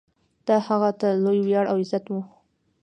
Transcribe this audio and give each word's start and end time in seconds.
دا 0.47 0.57
هغه 0.67 0.89
ته 0.99 1.07
لوی 1.23 1.39
ویاړ 1.43 1.65
او 1.71 1.77
عزت 1.81 2.05
و. 2.09 2.13